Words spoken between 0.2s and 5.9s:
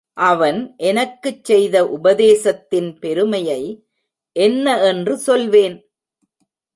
அவன் எனக்குச் செய்த உபதேசத்தின் பெருமையை என்ன என்று சொல்வேன்!